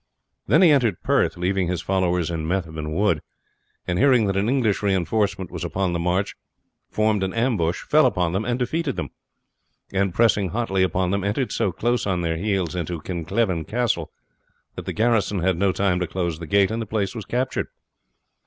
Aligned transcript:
Then 0.47 0.63
he 0.63 0.71
entered 0.71 1.03
Perth, 1.03 1.37
leaving 1.37 1.67
his 1.67 1.83
followers 1.83 2.31
in 2.31 2.47
Methven 2.47 2.91
Wood, 2.91 3.21
and 3.85 3.99
hearing 3.99 4.25
that 4.25 4.35
an 4.35 4.49
English 4.49 4.81
reinforcement 4.81 5.51
was 5.51 5.63
upon 5.63 5.93
the 5.93 5.99
march, 5.99 6.33
formed 6.89 7.21
an 7.21 7.35
ambush, 7.35 7.83
fell 7.83 8.07
upon 8.07 8.31
them, 8.33 8.43
and 8.43 8.57
defeated 8.57 8.95
them; 8.95 9.09
and 9.93 10.11
pressing 10.11 10.49
hotly 10.49 10.81
upon 10.81 11.11
them 11.11 11.23
entered 11.23 11.51
so 11.51 11.71
close 11.71 12.07
on 12.07 12.21
their 12.21 12.37
heels 12.37 12.73
into 12.73 12.99
Kincleven 12.99 13.63
Castle, 13.65 14.09
that 14.73 14.87
the 14.87 14.91
garrison 14.93 15.37
had 15.41 15.55
no 15.59 15.71
time 15.71 15.99
to 15.99 16.07
close 16.07 16.39
the 16.39 16.47
gate, 16.47 16.71
and 16.71 16.81
the 16.81 16.87
place 16.87 17.13
was 17.13 17.25
captured. 17.25 17.67